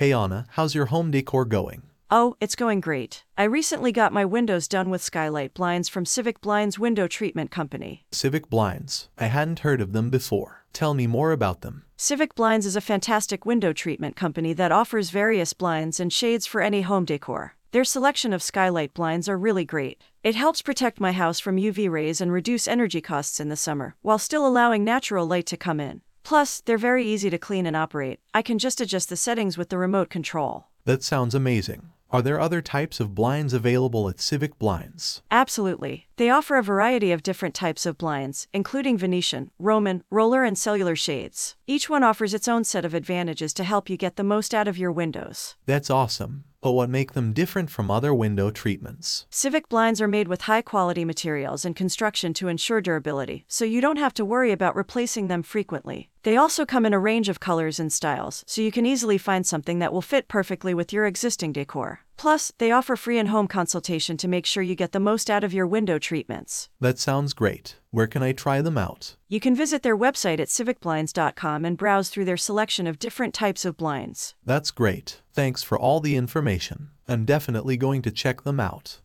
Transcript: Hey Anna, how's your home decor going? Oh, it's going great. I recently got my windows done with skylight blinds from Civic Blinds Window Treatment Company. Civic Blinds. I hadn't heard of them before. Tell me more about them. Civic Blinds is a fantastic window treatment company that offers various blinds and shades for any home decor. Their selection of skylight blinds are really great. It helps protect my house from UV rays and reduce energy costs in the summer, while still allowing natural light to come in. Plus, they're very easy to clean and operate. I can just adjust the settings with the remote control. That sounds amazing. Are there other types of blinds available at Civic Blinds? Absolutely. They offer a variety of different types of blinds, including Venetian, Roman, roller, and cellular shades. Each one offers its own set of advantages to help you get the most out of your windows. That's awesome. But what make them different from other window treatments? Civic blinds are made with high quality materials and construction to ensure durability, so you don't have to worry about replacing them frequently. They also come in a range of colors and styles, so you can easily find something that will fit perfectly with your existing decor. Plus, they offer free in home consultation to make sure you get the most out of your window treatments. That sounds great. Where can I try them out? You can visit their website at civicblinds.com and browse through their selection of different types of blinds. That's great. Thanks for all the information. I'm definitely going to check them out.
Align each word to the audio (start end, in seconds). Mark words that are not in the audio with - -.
Hey 0.00 0.14
Anna, 0.14 0.46
how's 0.52 0.74
your 0.74 0.86
home 0.86 1.10
decor 1.10 1.44
going? 1.44 1.82
Oh, 2.10 2.34
it's 2.40 2.56
going 2.56 2.80
great. 2.80 3.22
I 3.36 3.44
recently 3.44 3.92
got 3.92 4.14
my 4.14 4.24
windows 4.24 4.66
done 4.66 4.88
with 4.88 5.02
skylight 5.02 5.52
blinds 5.52 5.90
from 5.90 6.06
Civic 6.06 6.40
Blinds 6.40 6.78
Window 6.78 7.06
Treatment 7.06 7.50
Company. 7.50 8.06
Civic 8.10 8.48
Blinds. 8.48 9.10
I 9.18 9.26
hadn't 9.26 9.58
heard 9.58 9.82
of 9.82 9.92
them 9.92 10.08
before. 10.08 10.64
Tell 10.72 10.94
me 10.94 11.06
more 11.06 11.32
about 11.32 11.60
them. 11.60 11.84
Civic 11.98 12.34
Blinds 12.34 12.64
is 12.64 12.76
a 12.76 12.80
fantastic 12.80 13.44
window 13.44 13.74
treatment 13.74 14.16
company 14.16 14.54
that 14.54 14.72
offers 14.72 15.10
various 15.10 15.52
blinds 15.52 16.00
and 16.00 16.10
shades 16.10 16.46
for 16.46 16.62
any 16.62 16.80
home 16.80 17.04
decor. 17.04 17.56
Their 17.72 17.84
selection 17.84 18.32
of 18.32 18.42
skylight 18.42 18.94
blinds 18.94 19.28
are 19.28 19.36
really 19.36 19.66
great. 19.66 20.00
It 20.24 20.34
helps 20.34 20.62
protect 20.62 20.98
my 20.98 21.12
house 21.12 21.40
from 21.40 21.58
UV 21.58 21.90
rays 21.90 22.22
and 22.22 22.32
reduce 22.32 22.66
energy 22.66 23.02
costs 23.02 23.38
in 23.38 23.50
the 23.50 23.54
summer, 23.54 23.96
while 24.00 24.18
still 24.18 24.46
allowing 24.46 24.82
natural 24.82 25.26
light 25.26 25.44
to 25.48 25.58
come 25.58 25.78
in. 25.78 26.00
Plus, 26.22 26.60
they're 26.60 26.78
very 26.78 27.04
easy 27.04 27.30
to 27.30 27.38
clean 27.38 27.66
and 27.66 27.76
operate. 27.76 28.20
I 28.34 28.42
can 28.42 28.58
just 28.58 28.80
adjust 28.80 29.08
the 29.08 29.16
settings 29.16 29.58
with 29.58 29.68
the 29.68 29.78
remote 29.78 30.10
control. 30.10 30.66
That 30.84 31.02
sounds 31.02 31.34
amazing. 31.34 31.90
Are 32.12 32.22
there 32.22 32.40
other 32.40 32.60
types 32.60 32.98
of 32.98 33.14
blinds 33.14 33.52
available 33.52 34.08
at 34.08 34.20
Civic 34.20 34.58
Blinds? 34.58 35.22
Absolutely. 35.30 36.08
They 36.16 36.28
offer 36.28 36.56
a 36.56 36.62
variety 36.62 37.12
of 37.12 37.22
different 37.22 37.54
types 37.54 37.86
of 37.86 37.96
blinds, 37.96 38.48
including 38.52 38.98
Venetian, 38.98 39.52
Roman, 39.60 40.02
roller, 40.10 40.42
and 40.42 40.58
cellular 40.58 40.96
shades. 40.96 41.54
Each 41.68 41.88
one 41.88 42.02
offers 42.02 42.34
its 42.34 42.48
own 42.48 42.64
set 42.64 42.84
of 42.84 42.94
advantages 42.94 43.54
to 43.54 43.64
help 43.64 43.88
you 43.88 43.96
get 43.96 44.16
the 44.16 44.24
most 44.24 44.52
out 44.52 44.66
of 44.66 44.76
your 44.76 44.90
windows. 44.90 45.54
That's 45.66 45.88
awesome. 45.88 46.44
But 46.62 46.72
what 46.72 46.90
make 46.90 47.12
them 47.14 47.32
different 47.32 47.70
from 47.70 47.90
other 47.90 48.12
window 48.12 48.50
treatments? 48.50 49.26
Civic 49.30 49.68
blinds 49.70 50.00
are 50.00 50.08
made 50.08 50.28
with 50.28 50.42
high 50.42 50.60
quality 50.60 51.06
materials 51.06 51.64
and 51.64 51.74
construction 51.74 52.34
to 52.34 52.48
ensure 52.48 52.82
durability, 52.82 53.46
so 53.48 53.64
you 53.64 53.80
don't 53.80 53.96
have 53.96 54.12
to 54.14 54.24
worry 54.26 54.52
about 54.52 54.76
replacing 54.76 55.28
them 55.28 55.42
frequently. 55.42 56.10
They 56.22 56.36
also 56.36 56.66
come 56.66 56.84
in 56.84 56.92
a 56.92 56.98
range 56.98 57.30
of 57.30 57.40
colors 57.40 57.80
and 57.80 57.90
styles, 57.90 58.44
so 58.46 58.60
you 58.60 58.70
can 58.70 58.84
easily 58.84 59.16
find 59.16 59.46
something 59.46 59.78
that 59.78 59.92
will 59.92 60.02
fit 60.02 60.28
perfectly 60.28 60.74
with 60.74 60.92
your 60.92 61.06
existing 61.06 61.52
decor. 61.52 62.00
Plus, 62.20 62.52
they 62.58 62.70
offer 62.70 62.96
free 62.96 63.18
in 63.18 63.28
home 63.28 63.48
consultation 63.48 64.18
to 64.18 64.28
make 64.28 64.44
sure 64.44 64.62
you 64.62 64.74
get 64.74 64.92
the 64.92 65.00
most 65.00 65.30
out 65.30 65.42
of 65.42 65.54
your 65.54 65.66
window 65.66 65.98
treatments. 65.98 66.68
That 66.78 66.98
sounds 66.98 67.32
great. 67.32 67.76
Where 67.90 68.06
can 68.06 68.22
I 68.22 68.32
try 68.32 68.60
them 68.60 68.76
out? 68.76 69.16
You 69.30 69.40
can 69.40 69.56
visit 69.56 69.82
their 69.82 69.96
website 69.96 70.38
at 70.38 70.48
civicblinds.com 70.48 71.64
and 71.64 71.78
browse 71.78 72.10
through 72.10 72.26
their 72.26 72.36
selection 72.36 72.86
of 72.86 72.98
different 72.98 73.32
types 73.32 73.64
of 73.64 73.78
blinds. 73.78 74.34
That's 74.44 74.70
great. 74.70 75.22
Thanks 75.32 75.62
for 75.62 75.78
all 75.78 75.98
the 75.98 76.14
information. 76.14 76.90
I'm 77.08 77.24
definitely 77.24 77.78
going 77.78 78.02
to 78.02 78.10
check 78.10 78.42
them 78.42 78.60
out. 78.60 78.98